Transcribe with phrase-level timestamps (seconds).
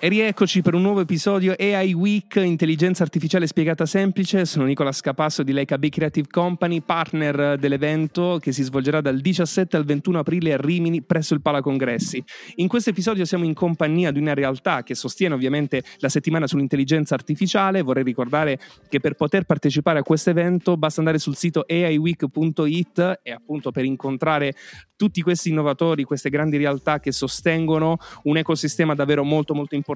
[0.00, 4.44] E rieccoci per un nuovo episodio AI Week, intelligenza artificiale spiegata semplice.
[4.44, 9.76] Sono Nicola Scapasso di Leica B Creative Company, partner dell'evento che si svolgerà dal 17
[9.76, 12.22] al 21 aprile a Rimini presso il Pala Congressi.
[12.56, 17.16] In questo episodio siamo in compagnia di una realtà che sostiene ovviamente la settimana sull'intelligenza
[17.16, 17.82] artificiale.
[17.82, 23.32] Vorrei ricordare che per poter partecipare a questo evento basta andare sul sito aiweek.it e
[23.32, 24.54] appunto per incontrare
[24.94, 29.86] tutti questi innovatori, queste grandi realtà che sostengono un ecosistema davvero molto molto importante.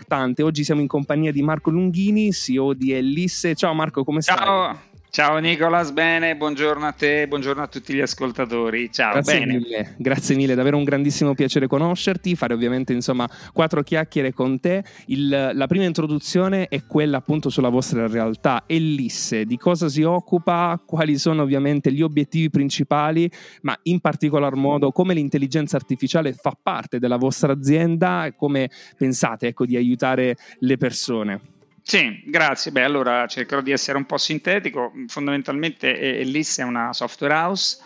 [0.43, 3.55] Oggi siamo in compagnia di Marco Lunghini, CEO di Ellisse.
[3.55, 4.37] Ciao Marco, come stai?
[4.37, 4.79] Ciao.
[5.15, 8.91] Ciao Nicolas, bene, buongiorno a te, buongiorno a tutti gli ascoltatori.
[8.91, 9.59] Ciao, grazie bene.
[9.59, 14.83] Mille, grazie mille, davvero un grandissimo piacere conoscerti, fare ovviamente insomma quattro chiacchiere con te.
[15.09, 20.81] Il, la prima introduzione è quella appunto sulla vostra realtà, Ellisse, di cosa si occupa,
[20.83, 26.99] quali sono ovviamente gli obiettivi principali, ma in particolar modo come l'intelligenza artificiale fa parte
[26.99, 31.41] della vostra azienda e come pensate ecco, di aiutare le persone.
[31.85, 32.71] Sì, grazie.
[32.71, 34.93] Beh, allora cercherò di essere un po' sintetico.
[35.09, 37.79] Fondamentalmente Ellis è una software house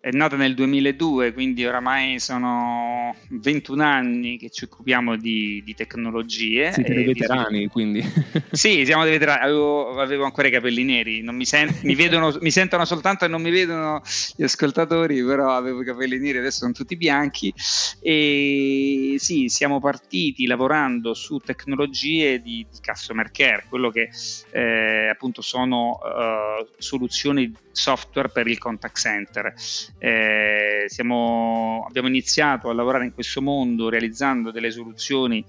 [0.00, 6.72] è nata nel 2002, quindi oramai sono 21 anni che ci occupiamo di, di tecnologie.
[6.72, 7.68] Siete dei veterani, di...
[7.68, 8.02] quindi.
[8.50, 9.44] Sì, siamo dei veterani.
[9.44, 13.42] Avevo, avevo ancora i capelli neri, mi, sent- mi, vedono, mi, sentono soltanto e non
[13.42, 14.02] mi vedono
[14.36, 17.52] gli ascoltatori, però avevo i capelli neri, adesso sono tutti bianchi.
[18.00, 24.08] E sì, siamo partiti lavorando su tecnologie di, di customer care, quello che
[24.50, 29.54] eh, appunto sono uh, soluzioni software per il contact center.
[29.98, 35.44] Eh, siamo, abbiamo iniziato a lavorare in questo mondo realizzando delle soluzioni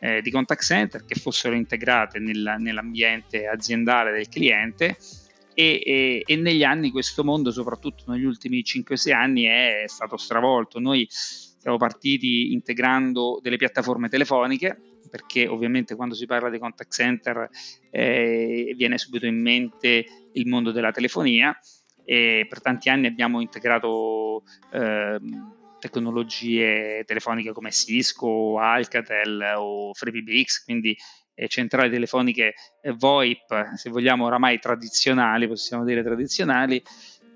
[0.00, 4.96] eh, di contact center che fossero integrate nel, nell'ambiente aziendale del cliente.
[5.54, 10.80] E, e, e, negli anni questo mondo, soprattutto negli ultimi 5-6 anni, è stato stravolto.
[10.80, 14.76] Noi siamo partiti integrando delle piattaforme telefoniche,
[15.10, 17.48] perché ovviamente quando si parla di contact center
[17.90, 21.56] eh, viene subito in mente il mondo della telefonia
[22.04, 24.42] e per tanti anni abbiamo integrato
[24.72, 25.18] eh,
[25.78, 30.96] tecnologie telefoniche come Cisco, Alcatel o FreeBBX, quindi
[31.34, 36.82] eh, centrali telefoniche eh, VoIP, se vogliamo oramai tradizionali, possiamo dire tradizionali.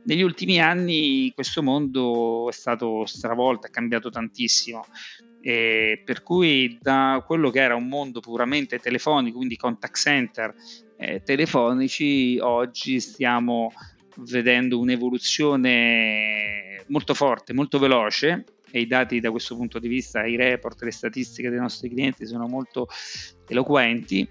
[0.04, 4.86] Negli ultimi anni questo mondo è stato stravolto, è cambiato tantissimo.
[5.40, 10.54] E per cui da quello che era un mondo puramente telefonico, quindi contact center
[10.96, 13.72] eh, telefonici, oggi stiamo
[14.18, 20.36] vedendo un'evoluzione molto forte, molto veloce e i dati da questo punto di vista, i
[20.36, 22.88] report, le statistiche dei nostri clienti sono molto
[23.46, 24.28] eloquenti.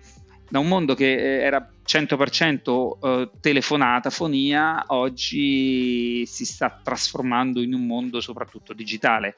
[0.49, 7.73] Da un mondo che eh, era 100% eh, telefonata, fonia, oggi si sta trasformando in
[7.73, 9.35] un mondo soprattutto digitale.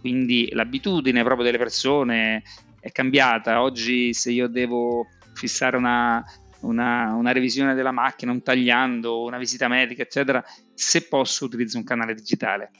[0.00, 2.42] Quindi l'abitudine proprio delle persone
[2.80, 3.62] è cambiata.
[3.62, 6.22] Oggi se io devo fissare una,
[6.62, 10.42] una, una, revisione della macchina, un tagliando, una visita medica, eccetera,
[10.74, 12.70] se posso utilizzo un canale digitale.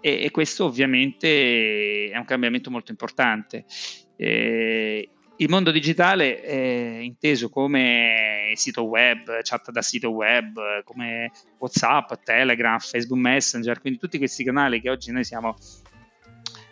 [0.00, 3.64] E, e questo ovviamente è un cambiamento molto importante.
[4.16, 12.12] Eh, il mondo digitale è inteso come sito web, chat da sito web, come WhatsApp,
[12.24, 15.54] Telegram, Facebook Messenger, quindi tutti questi canali che oggi noi siamo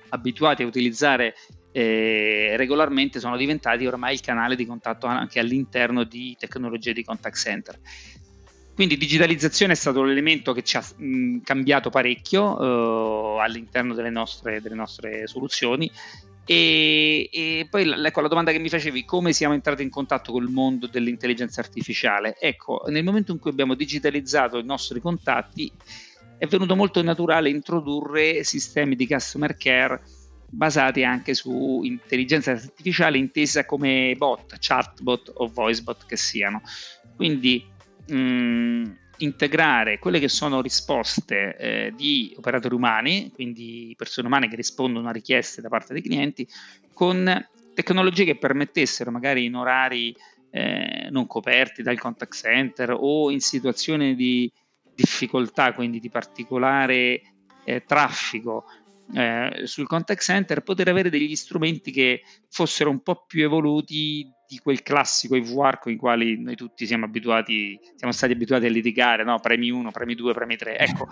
[0.09, 1.35] abituati a utilizzare
[1.77, 7.37] eh, regolarmente sono diventati ormai il canale di contatto anche all'interno di tecnologie di contact
[7.37, 7.79] center.
[8.75, 14.63] Quindi digitalizzazione è stato l'elemento che ci ha mh, cambiato parecchio eh, all'interno delle nostre,
[14.63, 15.91] delle nostre soluzioni
[16.47, 20.49] e, e, poi ecco la domanda che mi facevi, come siamo entrati in contatto col
[20.49, 22.39] mondo dell'intelligenza artificiale?
[22.39, 25.71] Ecco, nel momento in cui abbiamo digitalizzato i nostri contatti,
[26.39, 30.01] è venuto molto naturale introdurre sistemi di customer care
[30.49, 36.63] basati anche su intelligenza artificiale intesa come bot, chatbot o voicebot che siano.
[37.15, 37.65] Quindi
[38.09, 38.85] mh, mm,
[39.19, 45.13] integrare quelle che sono risposte eh, di operatori umani, quindi persone umane che rispondono a
[45.13, 46.47] richieste da parte dei clienti,
[46.93, 50.15] con tecnologie che permettessero magari in orari
[50.51, 54.51] eh, non coperti dal contact center o in situazioni di
[54.95, 57.21] difficoltà, quindi di particolare
[57.65, 58.65] eh, traffico
[59.15, 64.59] eh, sul contact center, poter avere degli strumenti che fossero un po' più evoluti di
[64.59, 69.25] quel classico IVR con i quali noi tutti siamo abituati, siamo stati abituati a litigare,
[69.25, 69.39] no?
[69.41, 70.79] premi 1, premi 2, premi 3.
[70.79, 71.09] Ecco,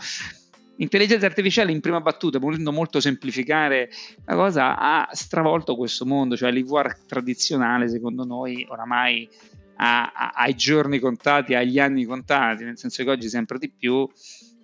[0.77, 3.91] L'intelligenza artificiale in prima battuta, volendo molto semplificare
[4.25, 9.29] la cosa, ha stravolto questo mondo, cioè l'IVR tradizionale secondo noi oramai
[9.77, 13.59] ha, ha, ha i giorni contati, ha gli anni contati, nel senso che oggi sempre
[13.59, 14.09] di più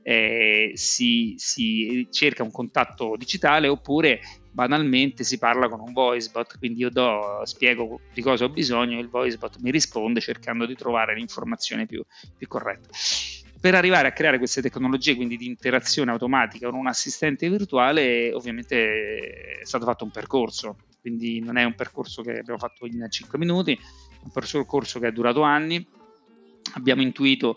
[0.02, 4.20] eh, si, si, cerca un contatto digitale oppure
[4.52, 8.98] banalmente si parla con un voice bot, quindi io do, spiego di cosa ho bisogno
[8.98, 12.02] e il voice bot mi risponde cercando di trovare l'informazione più,
[12.36, 12.88] più corretta.
[13.60, 19.60] Per arrivare a creare queste tecnologie, quindi di interazione automatica con un assistente virtuale, ovviamente
[19.60, 23.38] è stato fatto un percorso, quindi non è un percorso che abbiamo fatto in 5
[23.38, 23.78] minuti, è
[24.22, 25.86] un percorso che è durato anni.
[26.74, 27.56] Abbiamo intuito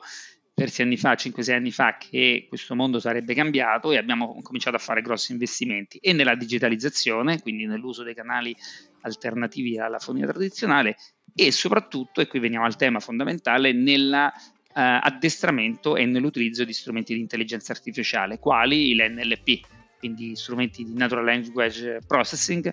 [0.54, 4.80] diversi anni fa, 5-6 anni fa, che questo mondo sarebbe cambiato e abbiamo cominciato a
[4.80, 5.98] fare grossi investimenti.
[5.98, 8.56] E nella digitalizzazione, quindi nell'uso dei canali
[9.02, 10.96] alternativi alla fonia tradizionale
[11.36, 17.20] e soprattutto, e qui veniamo al tema fondamentale, nell'addestramento uh, e nell'utilizzo di strumenti di
[17.20, 19.62] intelligenza artificiale, quali l'NLP,
[19.98, 22.72] quindi strumenti di Natural Language Processing,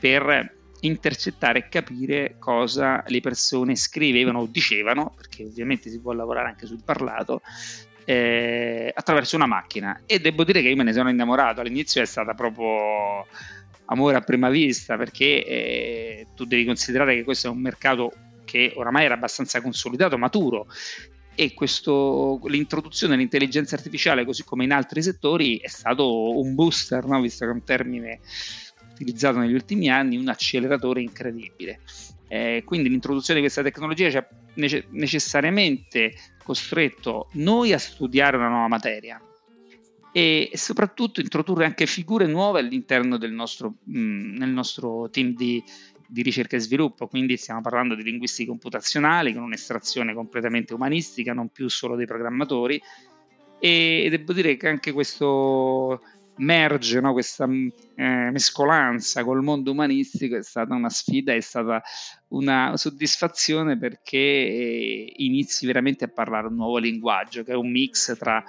[0.00, 6.48] per intercettare e capire cosa le persone scrivevano o dicevano, perché ovviamente si può lavorare
[6.48, 7.42] anche sul parlato,
[8.04, 10.02] eh, attraverso una macchina.
[10.06, 11.60] E devo dire che io me ne sono innamorato.
[11.60, 13.26] All'inizio è stata proprio
[13.86, 18.12] amore a prima vista, perché eh, tu devi considerare che questo è un mercato
[18.44, 20.66] che oramai era abbastanza consolidato, maturo.
[21.36, 27.20] E questo, l'introduzione dell'intelligenza artificiale, così come in altri settori, è stato un booster, no?
[27.20, 28.20] visto che è un termine
[29.00, 31.80] utilizzato negli ultimi anni, un acceleratore incredibile.
[32.28, 36.14] Eh, quindi l'introduzione di questa tecnologia ci ha nece- necessariamente
[36.44, 39.20] costretto noi a studiare una nuova materia
[40.12, 45.62] e, soprattutto introdurre anche figure nuove all'interno del nostro, mh, mm, nostro team di,
[46.06, 51.48] di ricerca e sviluppo, quindi stiamo parlando di linguisti computazionali con un'estrazione completamente umanistica, non
[51.48, 52.80] più solo dei programmatori
[53.58, 56.00] e devo dire che anche questo
[56.40, 61.82] merge no, questa mm, eh, mescolanza col mondo umanistico è stata una sfida, è stata
[62.28, 68.16] una soddisfazione perché eh, inizi veramente a parlare un nuovo linguaggio che è un mix
[68.18, 68.42] tra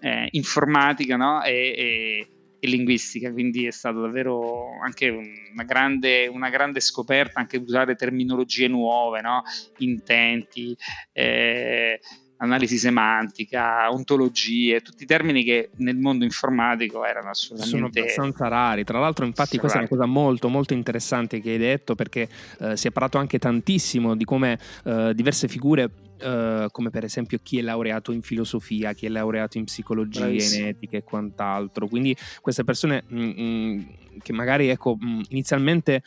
[0.00, 2.28] eh, informatica no, e, e,
[2.60, 8.68] e, linguistica, quindi è stata davvero anche una grande, una grande scoperta anche usare terminologie
[8.68, 9.42] nuove, no,
[9.78, 10.76] intenti.
[11.12, 12.00] Eh,
[12.38, 17.70] analisi semantica, ontologie, tutti i termini che nel mondo informatico erano assolutamente...
[17.70, 19.90] Sono abbastanza rari, tra l'altro infatti questa rari.
[19.90, 22.28] è una cosa molto molto interessante che hai detto perché
[22.60, 27.38] eh, si è parlato anche tantissimo di come eh, diverse figure Uh, come per esempio
[27.40, 30.62] chi è laureato in filosofia, chi è laureato in psicologia, Bravissimo.
[30.62, 31.86] in etica e quant'altro.
[31.86, 33.80] Quindi queste persone mh, mm, mh, mm,
[34.20, 36.02] che magari ecco, mh, mm, inizialmente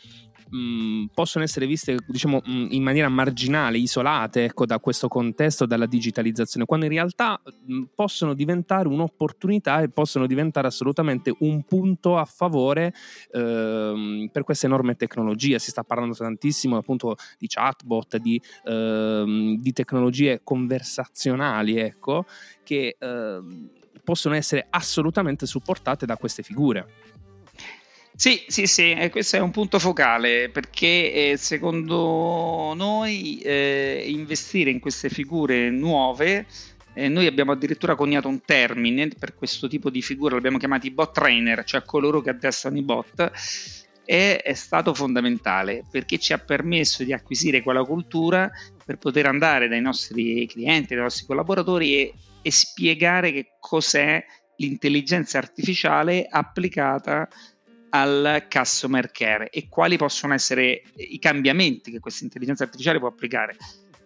[0.52, 5.86] mh, possono essere viste diciamo, mh, in maniera marginale, isolate ecco, da questo contesto, dalla
[5.86, 12.26] digitalizzazione, quando in realtà mh, possono diventare un'opportunità e possono diventare assolutamente un punto a
[12.26, 12.94] favore
[13.32, 15.60] eh, per queste enorme tecnologie.
[15.60, 22.26] Si sta parlando tantissimo appunto di chatbot, di, eh, di tecnologie conversazionali, ecco,
[22.64, 23.40] che eh,
[24.04, 27.11] possono essere assolutamente supportate da queste figure.
[28.22, 34.70] Sì, sì, sì, e questo è un punto focale perché eh, secondo noi eh, investire
[34.70, 36.46] in queste figure nuove,
[36.94, 41.16] eh, noi abbiamo addirittura coniato un termine per questo tipo di figure, l'abbiamo chiamati bot
[41.16, 43.32] trainer, cioè coloro che addestrano i bot,
[44.06, 48.52] è, è stato fondamentale perché ci ha permesso di acquisire quella cultura
[48.86, 54.24] per poter andare dai nostri clienti, dai nostri collaboratori e, e spiegare che cos'è
[54.58, 57.28] l'intelligenza artificiale applicata
[57.92, 63.56] al customer care e quali possono essere i cambiamenti che questa intelligenza artificiale può applicare,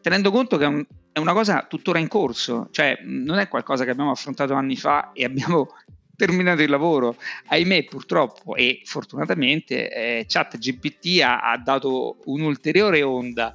[0.02, 3.84] tenendo conto che è, un, è una cosa tuttora in corso, cioè non è qualcosa
[3.84, 5.70] che abbiamo affrontato anni fa e abbiamo
[6.16, 7.16] terminato il lavoro.
[7.48, 13.54] Ahimè, purtroppo e fortunatamente, eh, ChatGPT ha, ha dato un'ulteriore onda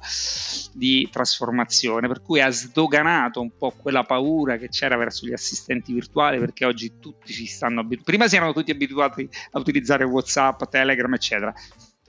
[0.73, 5.93] di trasformazione, per cui ha sdoganato un po' quella paura che c'era verso gli assistenti
[5.93, 8.05] virtuali, perché oggi tutti si stanno abituando.
[8.05, 11.53] Prima si erano tutti abituati a utilizzare WhatsApp, Telegram, eccetera.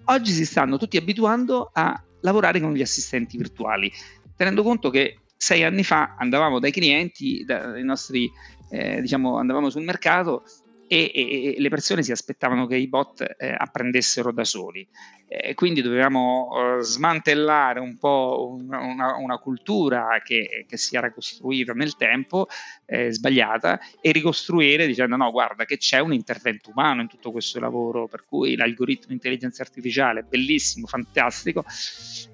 [0.06, 3.90] Oggi si stanno tutti abituando a lavorare con gli assistenti virtuali,
[4.36, 8.30] tenendo conto che sei anni fa andavamo dai clienti, dai nostri
[8.72, 10.44] eh, diciamo, andavamo sul mercato
[10.88, 14.86] e, e, le persone si aspettavano che i bot eh, apprendessero da soli.
[15.34, 21.10] Eh, quindi dovevamo uh, smantellare un po' una, una, una cultura che, che, si era
[21.10, 22.48] costruita nel tempo,
[22.84, 27.58] eh, sbagliata, e ricostruire dicendo no, guarda che c'è un intervento umano in tutto questo
[27.60, 31.64] lavoro, per cui l'algoritmo di intelligenza artificiale è bellissimo, fantastico,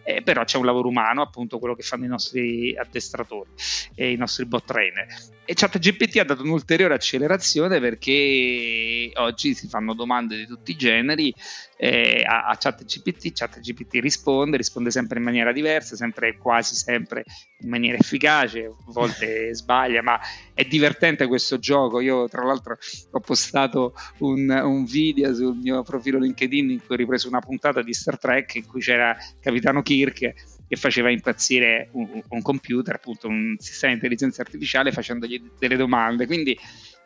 [0.02, 3.50] eh, però c'è un lavoro umano, appunto quello che fanno i nostri addestratori
[3.94, 5.06] e i nostri bot trainer.
[5.44, 11.32] E ChatGPT ha dato un'ulteriore accelerazione perché oggi si fanno domande di tutti i generi
[11.80, 17.24] eh, a, a ChatGPT, ChatGPT risponde, risponde sempre in maniera diversa, sempre quasi sempre
[17.60, 20.18] in maniera efficace, a volte sbaglia, ma
[20.52, 22.00] è divertente questo gioco.
[22.00, 22.76] Io tra l'altro
[23.12, 27.80] ho postato un, un, video sul mio profilo LinkedIn in cui ho ripreso una puntata
[27.80, 30.34] di Star Trek in cui c'era Capitano Kirk
[30.68, 36.26] che faceva impazzire un, un computer, appunto un sistema di intelligenza artificiale facendogli delle domande.
[36.26, 36.58] Quindi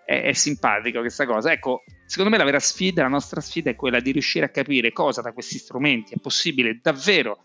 [0.04, 1.52] è, è simpatico questa cosa.
[1.52, 4.92] Ecco, secondo me la vera sfida, la nostra sfida è quella di riuscire a capire
[4.92, 7.42] cosa da questi strumenti è possibile davvero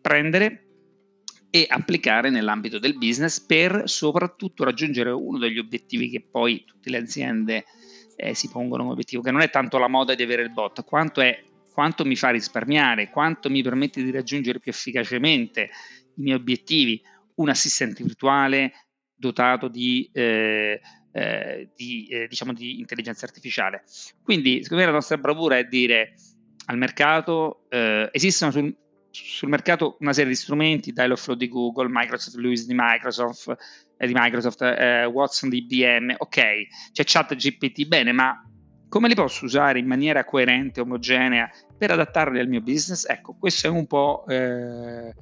[0.00, 0.60] prendere
[1.50, 6.96] e applicare nell'ambito del business per soprattutto raggiungere uno degli obiettivi che poi tutte le
[6.96, 7.64] aziende
[8.16, 10.84] eh, si pongono come obiettivo, che non è tanto la moda di avere il bot,
[10.84, 15.70] quanto è quanto mi fa risparmiare, quanto mi permette di raggiungere più efficacemente
[16.16, 17.02] i miei obiettivi,
[17.36, 18.72] un assistente virtuale
[19.14, 20.80] dotato di eh,
[21.14, 23.84] eh, di, eh, diciamo di intelligenza artificiale.
[24.22, 26.14] Quindi, secondo me, la nostra bravura è dire
[26.66, 28.76] al mercato: eh, esistono sul,
[29.10, 33.56] sul, mercato una serie di strumenti, Dialogflow di Google, Microsoft Lewis di Microsoft,
[33.96, 36.14] eh, di Microsoft eh, Watson di IBM.
[36.18, 36.40] Ok,
[36.92, 38.36] c'è ChatGPT, bene, ma
[38.88, 43.08] come li posso usare in maniera coerente, omogenea per adattarli al mio business?
[43.08, 45.14] Ecco, questo è un po' eh,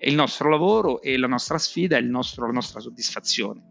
[0.00, 3.68] il nostro lavoro e la nostra sfida, nostro, la nostra soddisfazione.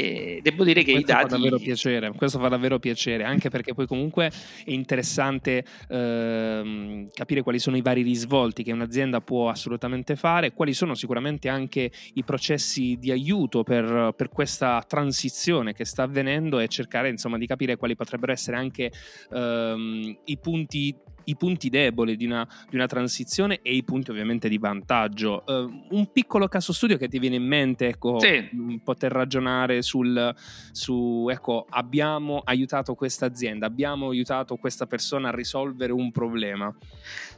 [0.00, 1.28] E devo dire che questo i dati.
[1.30, 4.30] Fa davvero piacere, questo fa davvero piacere, anche perché poi comunque
[4.64, 10.72] è interessante ehm, capire quali sono i vari risvolti che un'azienda può assolutamente fare, quali
[10.72, 16.68] sono sicuramente anche i processi di aiuto per, per questa transizione che sta avvenendo e
[16.68, 18.92] cercare insomma di capire quali potrebbero essere anche
[19.32, 20.94] ehm, i punti
[21.28, 25.44] i punti deboli di una, di una, transizione e i punti ovviamente di vantaggio.
[25.46, 28.48] Uh, un piccolo caso studio che ti viene in mente, ecco, sì.
[28.54, 30.34] Mm, poter ragionare sul,
[30.72, 36.74] su, ecco, abbiamo aiutato questa azienda, abbiamo aiutato questa persona a risolvere un problema.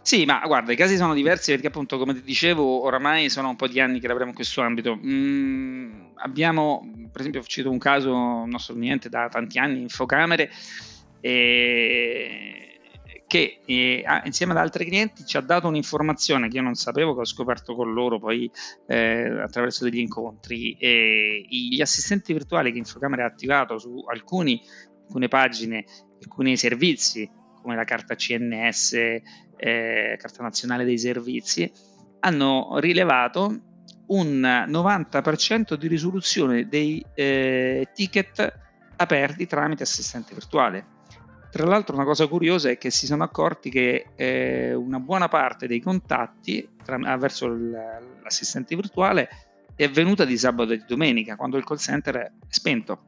[0.03, 3.57] Sì, ma guarda, i casi sono diversi perché appunto, come ti dicevo, oramai sono un
[3.57, 4.97] po' di anni che lavoriamo in questo ambito.
[4.97, 10.51] Mm, abbiamo, per esempio, cito un caso, un nostro cliente da tanti anni, Infocamere,
[11.21, 12.70] e
[13.31, 17.21] che eh, insieme ad altri clienti ci ha dato un'informazione che io non sapevo, che
[17.21, 18.51] ho scoperto con loro poi
[18.89, 20.73] eh, attraverso degli incontri.
[20.73, 24.61] E gli assistenti virtuali che Infocamera ha attivato su alcuni,
[25.05, 25.85] alcune pagine,
[26.21, 27.31] alcuni servizi,
[27.63, 29.23] come la carta CNS, eh,
[30.19, 31.71] Carta Nazionale dei Servizi,
[32.19, 33.61] hanno rilevato
[34.09, 38.59] un 90% di risoluzione dei eh, ticket
[38.97, 40.99] aperti tramite assistente virtuale
[41.61, 45.67] tra l'altro una cosa curiosa è che si sono accorti che eh, una buona parte
[45.67, 49.29] dei contatti tra, verso l'assistente virtuale
[49.77, 53.05] è avvenuta di sabato e di domenica, quando il call center è spento.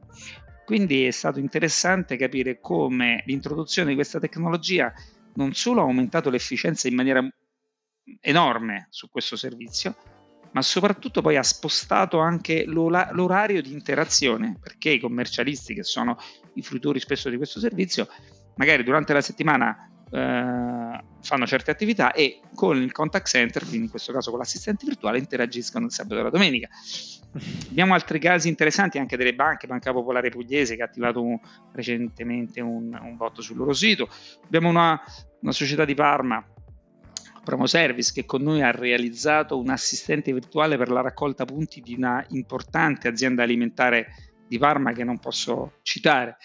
[0.65, 4.93] Quindi è stato interessante capire come l'introduzione di questa tecnologia
[5.33, 7.27] non solo ha aumentato l'efficienza in maniera
[8.21, 9.95] enorme su questo servizio,
[10.51, 16.17] ma soprattutto poi ha spostato anche l'orario di interazione, perché i commercialisti, che sono
[16.53, 18.07] i fruitori spesso di questo servizio,
[18.55, 23.89] magari durante la settimana eh, fanno certe attività e con il contact center, quindi in
[23.89, 26.69] questo caso con l'assistente virtuale, interagiscono il sabato e la domenica.
[27.69, 31.39] Abbiamo altri casi interessanti anche delle banche, Banca Popolare Pugliese che ha attivato un,
[31.71, 34.07] recentemente un, un bot sul loro sito.
[34.43, 35.01] Abbiamo una,
[35.41, 36.45] una società di Parma
[37.43, 41.93] Promo Service che con noi ha realizzato un assistente virtuale per la raccolta punti di
[41.95, 46.37] una importante azienda alimentare di Parma che non posso citare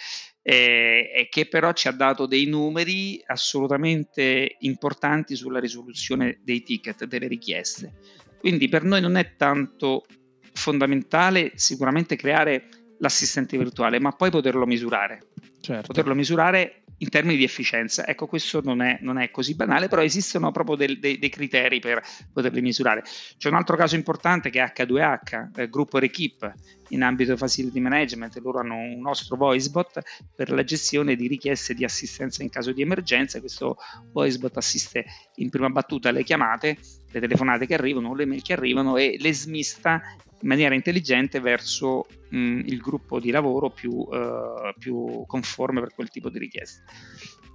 [0.51, 7.05] eh, e che però ci ha dato dei numeri assolutamente importanti sulla risoluzione dei ticket,
[7.05, 7.93] delle richieste.
[8.39, 10.07] Quindi per noi non è tanto
[10.55, 12.69] fondamentale sicuramente creare
[13.01, 15.33] l'assistente virtuale, ma poi poterlo misurare.
[15.61, 15.89] Certo.
[15.89, 18.07] Poterlo misurare in termini di efficienza.
[18.07, 21.79] Ecco, questo non è, non è così banale, però esistono proprio del, dei, dei, criteri
[21.79, 22.03] per
[22.33, 23.03] poterli misurare.
[23.37, 26.53] C'è un altro caso importante che è H2H, eh, gruppo Rekeep,
[26.91, 30.01] in ambito facility management, loro hanno un nostro voicebot
[30.35, 33.41] per la gestione di richieste di assistenza in caso di emergenza.
[33.41, 33.77] Questo
[34.13, 35.05] voicebot assiste
[35.37, 36.79] in prima battuta alle chiamate,
[37.11, 40.01] le telefonate che arrivano, le mail che arrivano e le smista
[40.41, 46.11] in maniera intelligente verso mh, il gruppo di lavoro più, uh, più, conforme per quel
[46.11, 46.83] tipo di richiesta.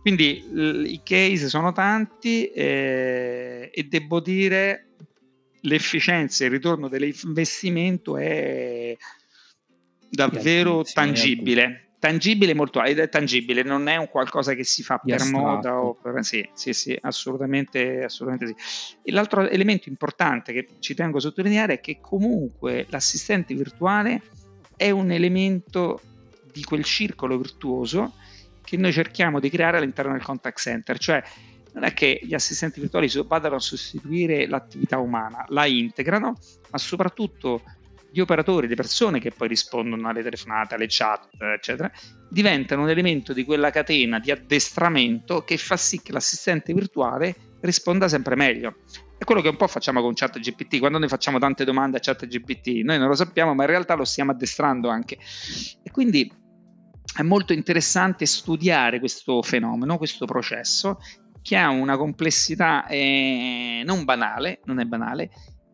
[0.01, 4.89] Quindi l- i case sono tanti eh, e devo dire
[5.61, 8.97] l'efficienza e il ritorno dell'investimento è
[10.09, 15.21] davvero tangibile tangibile molto ed è tangibile, non è un qualcosa che si fa per
[15.21, 15.37] astratto.
[15.37, 18.97] moda o per, sì, sì, sì, assolutamente, assolutamente sì.
[19.03, 24.21] E l'altro elemento importante che ci tengo a sottolineare è che comunque l'assistente virtuale
[24.75, 26.01] è un elemento
[26.51, 28.15] di quel circolo virtuoso
[28.65, 31.23] che noi cerchiamo di creare all'interno del contact center, cioè
[31.71, 36.37] non è che gli assistenti virtuali vadano a sostituire l'attività umana, la integrano,
[36.69, 37.61] ma soprattutto
[38.13, 41.91] gli operatori, le persone che poi rispondono alle telefonate, alle chat, eccetera,
[42.29, 48.07] diventano un elemento di quella catena di addestramento che fa sì che l'assistente virtuale risponda
[48.07, 48.75] sempre meglio.
[49.17, 52.83] È quello che un po' facciamo con ChatGPT, quando noi facciamo tante domande a ChatGPT,
[52.83, 55.17] noi non lo sappiamo, ma in realtà lo stiamo addestrando anche.
[55.81, 56.31] E quindi
[57.15, 60.99] è molto interessante studiare questo fenomeno, questo processo,
[61.41, 65.31] che ha una complessità eh, non banale, non è banale,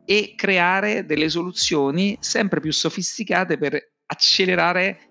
[0.09, 5.01] e creare delle soluzioni sempre più sofisticate per accelerare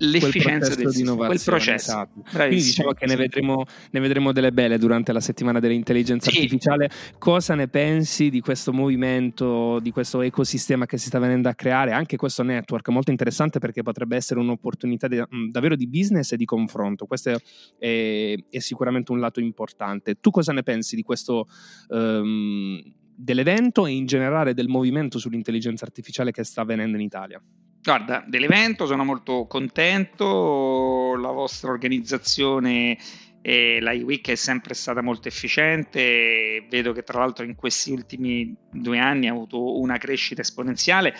[0.00, 1.90] l'efficienza del di quel processo.
[1.92, 2.20] Esatto.
[2.30, 6.40] Quindi diciamo che ne vedremo, ne vedremo, delle belle durante la settimana dell'intelligenza sì.
[6.40, 6.90] artificiale.
[7.16, 11.92] Cosa ne pensi di questo movimento, di questo ecosistema che si sta venendo a creare?
[11.92, 16.36] Anche questo network molto interessante perché potrebbe essere un'opportunità di, mm, davvero di business e
[16.36, 17.06] di confronto.
[17.06, 17.36] Questo è,
[17.78, 20.16] è, è, sicuramente un lato importante.
[20.20, 21.46] Tu cosa ne pensi di questo?
[21.88, 27.42] Um, dell'evento e in generale del movimento sull'intelligenza artificiale che sta avvenendo in Italia?
[27.82, 32.96] Guarda, dell'evento sono molto contento, la vostra organizzazione
[33.42, 38.56] e la iWeek è sempre stata molto efficiente, vedo che tra l'altro in questi ultimi
[38.72, 41.14] due anni ha avuto una crescita esponenziale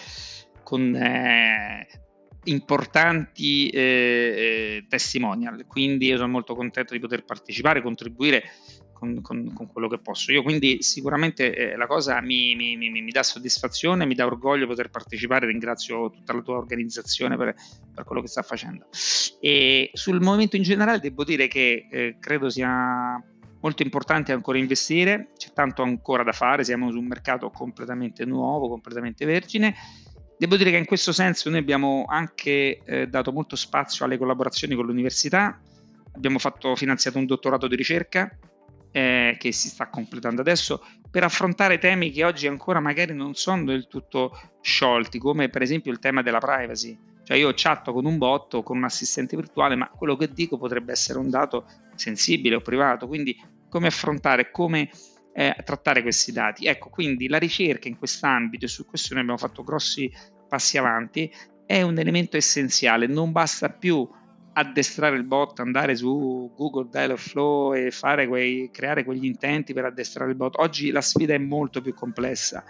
[0.62, 1.86] con eh,
[2.44, 8.44] importanti eh, eh testimonial, quindi io sono molto contento di poter partecipare, contribuire
[9.04, 10.32] con, con, con, quello che posso.
[10.32, 14.66] Io quindi sicuramente eh, la cosa mi, mi, mi, mi, dà soddisfazione, mi dà orgoglio
[14.66, 17.54] poter partecipare, ringrazio tutta la tua organizzazione per,
[17.94, 18.86] per quello che sta facendo.
[19.40, 23.22] E sul movimento in generale devo dire che eh, credo sia
[23.60, 28.68] molto importante ancora investire, c'è tanto ancora da fare, siamo su un mercato completamente nuovo,
[28.68, 29.74] completamente vergine.
[30.36, 34.74] Devo dire che in questo senso noi abbiamo anche eh, dato molto spazio alle collaborazioni
[34.74, 35.60] con l'università,
[36.14, 38.36] abbiamo fatto, finanziato un dottorato di ricerca
[38.96, 43.64] eh, che si sta completando adesso per affrontare temi che oggi ancora magari non sono
[43.64, 46.96] del tutto sciolti, come per esempio il tema della privacy.
[47.24, 50.58] Cioè io chatto con un bot o con un assistente virtuale, ma quello che dico
[50.58, 53.36] potrebbe essere un dato sensibile o privato, quindi
[53.68, 54.88] come affrontare, come
[55.32, 56.66] eh, trattare questi dati.
[56.66, 60.08] Ecco, quindi la ricerca in quest'ambito e su questo noi abbiamo fatto grossi
[60.48, 61.28] passi avanti,
[61.66, 64.08] è un elemento essenziale, non basta più
[64.54, 67.92] addestrare il bot, andare su Google Dialogflow e
[68.26, 70.58] quei, creare quegli intenti per addestrare il bot.
[70.58, 72.64] Oggi la sfida è molto più complessa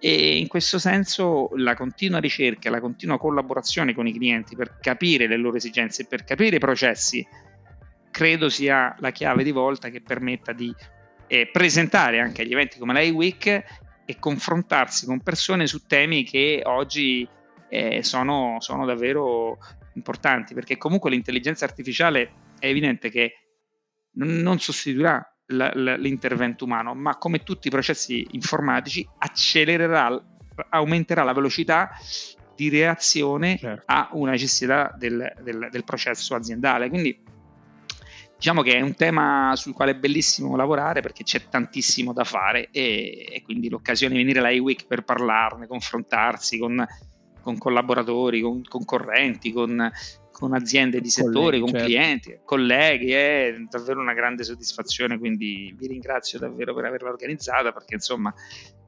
[0.00, 5.26] e in questo senso la continua ricerca, la continua collaborazione con i clienti per capire
[5.26, 7.26] le loro esigenze, per capire i processi,
[8.10, 10.72] credo sia la chiave di volta che permetta di
[11.26, 13.64] eh, presentare anche agli eventi come l'I-Week
[14.04, 17.28] e confrontarsi con persone su temi che oggi
[17.68, 19.58] eh, sono, sono davvero
[19.94, 23.32] importanti, perché comunque l'intelligenza artificiale è evidente che
[24.14, 30.22] non sostituirà l'intervento umano, ma come tutti i processi informatici accelererà,
[30.70, 31.90] aumenterà la velocità
[32.54, 33.84] di reazione certo.
[33.86, 36.88] a una necessità del, del, del, processo aziendale.
[36.88, 37.18] Quindi
[38.36, 42.68] diciamo che è un tema sul quale è bellissimo lavorare perché c'è tantissimo da fare
[42.70, 46.84] e, e quindi l'occasione di venire alla iWeek per parlarne, confrontarsi con
[47.48, 49.90] con collaboratori, con concorrenti, con,
[50.30, 51.86] con aziende di settore, colleghi, con certo.
[51.86, 57.94] clienti, colleghi, è davvero una grande soddisfazione, quindi vi ringrazio davvero per averla organizzata perché
[57.94, 58.34] insomma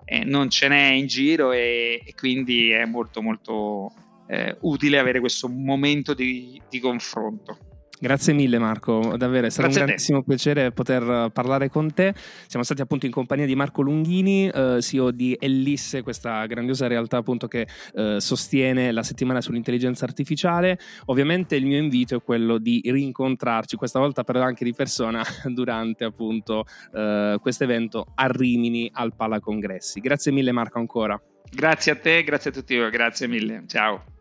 [0.04, 3.92] eh, non ce n'è in giro e, e quindi è molto molto
[4.26, 7.56] eh, utile avere questo momento di, di confronto.
[8.02, 12.14] Grazie mille Marco, davvero è stato Grazie un grandissimo piacere poter parlare con te.
[12.46, 17.18] Siamo stati appunto in compagnia di Marco Lunghini, eh, CEO di Ellisse, questa grandiosa realtà
[17.18, 20.78] appunto che eh, sostiene la settimana sull'intelligenza artificiale.
[21.06, 26.04] Ovviamente il mio invito è quello di rincontrarci, questa volta però anche di persona, durante
[26.04, 30.00] appunto eh, questo evento a Rimini al Pala Congressi.
[30.00, 31.20] Grazie mille Marco ancora.
[31.52, 33.64] Grazie a te, grazie a tutti voi, grazie mille.
[33.66, 34.19] Ciao.